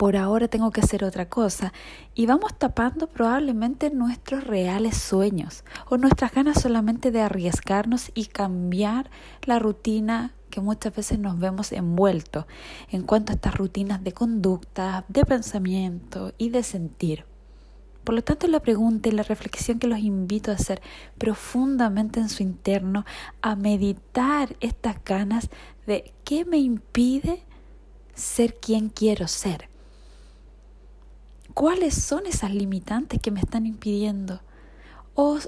[0.02, 1.72] por ahora tengo que hacer otra cosa
[2.16, 9.10] y vamos tapando probablemente nuestros reales sueños o nuestras ganas solamente de arriesgarnos y cambiar
[9.44, 12.46] la rutina que muchas veces nos vemos envueltos
[12.90, 17.31] en cuanto a estas rutinas de conducta, de pensamiento y de sentir.
[18.04, 20.82] Por lo tanto, la pregunta y la reflexión que los invito a hacer
[21.18, 23.04] profundamente en su interno,
[23.40, 25.48] a meditar estas ganas
[25.86, 27.44] de qué me impide
[28.14, 29.68] ser quien quiero ser.
[31.54, 34.40] ¿Cuáles son esas limitantes que me están impidiendo?
[35.14, 35.38] O,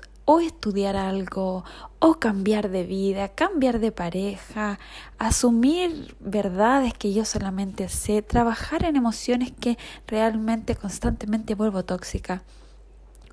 [0.40, 1.64] estudiar algo,
[1.98, 4.78] o cambiar de vida, cambiar de pareja,
[5.18, 12.42] asumir verdades que yo solamente sé, trabajar en emociones que realmente constantemente vuelvo tóxica,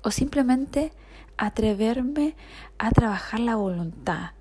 [0.02, 0.92] o simplemente
[1.36, 2.36] atreverme
[2.78, 4.32] a trabajar la voluntad.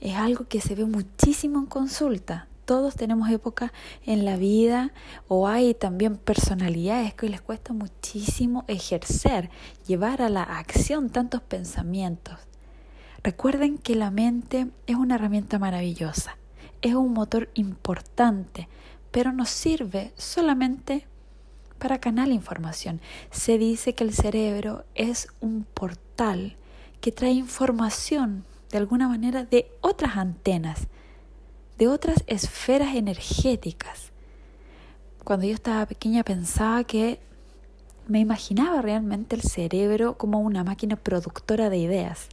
[0.00, 3.72] Es algo que se ve muchísimo en consulta todos tenemos épocas
[4.06, 4.92] en la vida
[5.26, 9.50] o hay también personalidades que les cuesta muchísimo ejercer,
[9.88, 12.38] llevar a la acción tantos pensamientos.
[13.24, 16.36] Recuerden que la mente es una herramienta maravillosa,
[16.80, 18.68] es un motor importante,
[19.10, 21.08] pero nos sirve solamente
[21.80, 23.00] para canal información.
[23.32, 26.56] Se dice que el cerebro es un portal
[27.00, 30.86] que trae información de alguna manera de otras antenas
[31.80, 34.12] de otras esferas energéticas.
[35.24, 37.20] Cuando yo estaba pequeña pensaba que
[38.06, 42.28] me imaginaba realmente el cerebro como una máquina productora de ideas,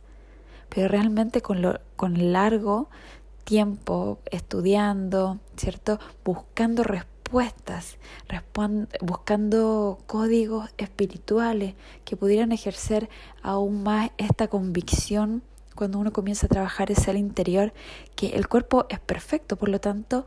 [0.68, 2.90] pero realmente con, lo, con largo
[3.46, 5.98] tiempo estudiando, ¿cierto?
[6.26, 7.96] Buscando respuestas,
[9.00, 13.08] buscando códigos espirituales que pudieran ejercer
[13.44, 15.42] aún más esta convicción
[15.78, 17.72] cuando uno comienza a trabajar es el interior,
[18.16, 20.26] que el cuerpo es perfecto, por lo tanto,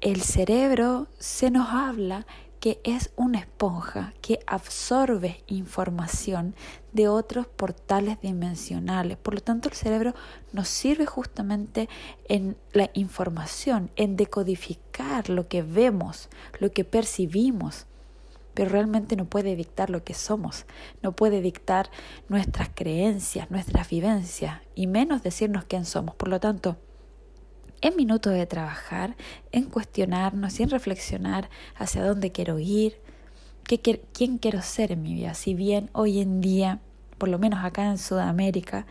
[0.00, 2.26] el cerebro se nos habla
[2.60, 6.54] que es una esponja que absorbe información
[6.92, 9.18] de otros portales dimensionales.
[9.18, 10.14] Por lo tanto, el cerebro
[10.52, 11.88] nos sirve justamente
[12.28, 17.86] en la información, en decodificar lo que vemos, lo que percibimos
[18.56, 20.64] pero realmente no puede dictar lo que somos,
[21.02, 21.90] no puede dictar
[22.30, 26.14] nuestras creencias, nuestras vivencias, y menos decirnos quién somos.
[26.14, 26.78] Por lo tanto,
[27.82, 29.14] es minuto de trabajar,
[29.52, 32.98] en cuestionarnos y en reflexionar hacia dónde quiero ir,
[33.64, 33.78] qué,
[34.14, 35.34] quién quiero ser en mi vida.
[35.34, 36.80] Si bien hoy en día,
[37.18, 38.86] por lo menos acá en Sudamérica,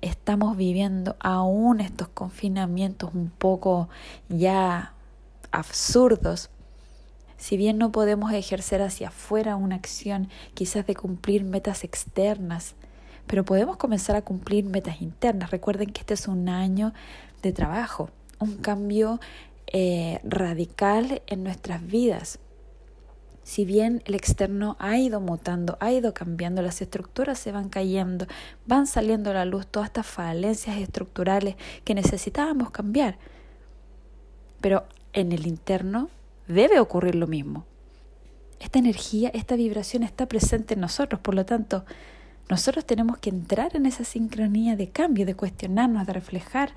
[0.00, 3.88] estamos viviendo aún estos confinamientos un poco
[4.28, 4.94] ya
[5.50, 6.50] absurdos,
[7.38, 12.74] si bien no podemos ejercer hacia afuera una acción quizás de cumplir metas externas,
[13.26, 15.50] pero podemos comenzar a cumplir metas internas.
[15.50, 16.92] Recuerden que este es un año
[17.42, 19.20] de trabajo, un cambio
[19.68, 22.40] eh, radical en nuestras vidas.
[23.44, 28.26] Si bien el externo ha ido mutando, ha ido cambiando, las estructuras se van cayendo,
[28.66, 33.16] van saliendo a la luz todas estas falencias estructurales que necesitábamos cambiar.
[34.60, 36.10] Pero en el interno
[36.48, 37.64] debe ocurrir lo mismo.
[38.58, 41.84] Esta energía, esta vibración está presente en nosotros, por lo tanto,
[42.50, 46.72] nosotros tenemos que entrar en esa sincronía de cambio, de cuestionarnos, de reflejar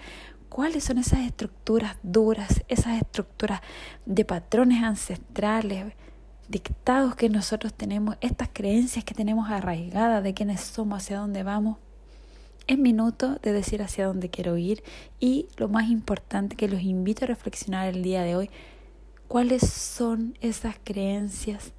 [0.50, 3.62] cuáles son esas estructuras duras, esas estructuras
[4.06, 5.94] de patrones ancestrales,
[6.50, 11.78] dictados que nosotros tenemos, estas creencias que tenemos arraigadas de quiénes somos, hacia dónde vamos.
[12.68, 14.84] Es minuto de decir hacia dónde quiero ir
[15.20, 18.50] y lo más importante que los invito a reflexionar el día de hoy,
[19.32, 21.72] cuáles son esas creencias,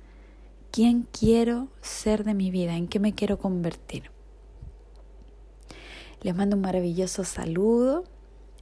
[0.70, 4.10] quién quiero ser de mi vida, en qué me quiero convertir.
[6.22, 8.04] Les mando un maravilloso saludo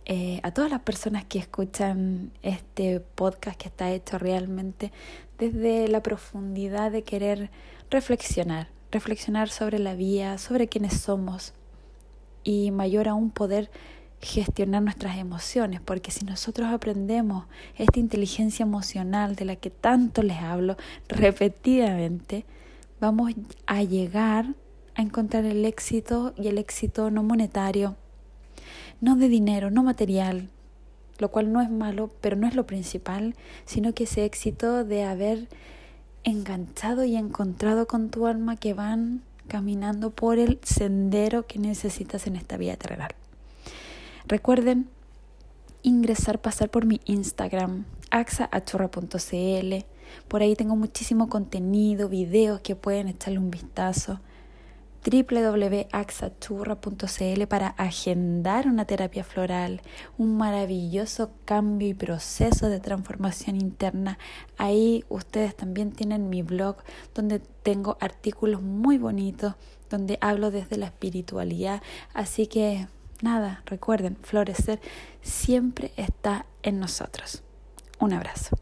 [0.07, 4.91] eh, a todas las personas que escuchan este podcast que está hecho realmente
[5.39, 7.53] desde la profundidad de querer
[7.91, 11.55] reflexionar, reflexionar sobre la vida, sobre quiénes somos
[12.43, 13.71] y mayor aún poder
[14.21, 17.47] gestionar nuestras emociones, porque si nosotros aprendemos
[17.77, 20.77] esta inteligencia emocional de la que tanto les hablo
[21.09, 22.45] repetidamente,
[23.01, 23.33] vamos
[23.67, 24.55] a llegar
[24.95, 27.97] a encontrar el éxito y el éxito no monetario,
[29.01, 30.51] no de dinero, no material,
[31.19, 33.35] lo cual no es malo, pero no es lo principal,
[33.65, 35.49] sino que ese éxito de haber
[36.25, 42.37] enganchado y encontrado con tu alma que van caminando por el sendero que necesitas en
[42.37, 43.15] esta vida terrenal.
[44.31, 44.89] Recuerden
[45.83, 49.85] ingresar, pasar por mi Instagram, axaachurra.cl.
[50.29, 54.21] Por ahí tengo muchísimo contenido, videos que pueden echarle un vistazo
[55.05, 59.83] www.axachurra.cl para agendar una terapia floral,
[60.17, 64.17] un maravilloso cambio y proceso de transformación interna.
[64.59, 66.77] Ahí ustedes también tienen mi blog
[67.17, 69.57] donde tengo artículos muy bonitos,
[69.89, 71.83] donde hablo desde la espiritualidad.
[72.15, 72.87] Así que
[73.23, 74.81] nada, recuerden, florecer
[75.23, 77.43] siempre está en nosotros.
[77.99, 78.59] Un abrazo.